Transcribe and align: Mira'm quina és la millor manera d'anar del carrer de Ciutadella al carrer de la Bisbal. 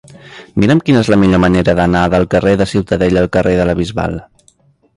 Mira'm 0.61 0.79
quina 0.85 1.01
és 1.03 1.11
la 1.13 1.19
millor 1.23 1.41
manera 1.43 1.75
d'anar 1.79 2.01
del 2.13 2.25
carrer 2.33 2.55
de 2.63 2.67
Ciutadella 2.73 3.23
al 3.25 3.31
carrer 3.37 3.53
de 3.61 3.69
la 3.71 3.77
Bisbal. 3.83 4.21